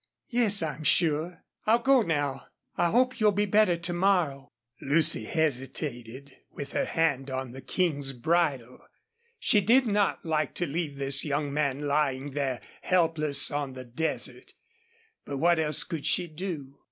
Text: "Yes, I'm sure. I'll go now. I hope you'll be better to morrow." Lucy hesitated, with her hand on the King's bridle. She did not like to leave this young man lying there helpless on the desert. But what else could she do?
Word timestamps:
"Yes, 0.31 0.63
I'm 0.63 0.83
sure. 0.83 1.43
I'll 1.67 1.77
go 1.77 2.01
now. 2.01 2.47
I 2.75 2.89
hope 2.89 3.19
you'll 3.19 3.33
be 3.33 3.45
better 3.45 3.77
to 3.77 3.93
morrow." 3.93 4.49
Lucy 4.81 5.25
hesitated, 5.25 6.35
with 6.49 6.71
her 6.71 6.85
hand 6.85 7.29
on 7.29 7.51
the 7.51 7.61
King's 7.61 8.11
bridle. 8.11 8.79
She 9.37 9.61
did 9.61 9.85
not 9.85 10.25
like 10.25 10.55
to 10.55 10.65
leave 10.65 10.95
this 10.97 11.23
young 11.23 11.53
man 11.53 11.81
lying 11.81 12.31
there 12.31 12.61
helpless 12.81 13.51
on 13.51 13.73
the 13.73 13.85
desert. 13.85 14.55
But 15.23 15.37
what 15.37 15.59
else 15.59 15.83
could 15.83 16.07
she 16.07 16.25
do? 16.25 16.79